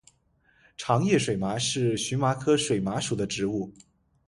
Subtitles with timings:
[0.77, 3.71] 长叶水麻是荨麻科水麻属的植物。